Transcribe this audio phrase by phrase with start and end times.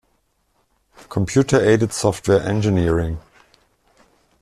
[1.09, 3.19] Computer Aided Software Engineering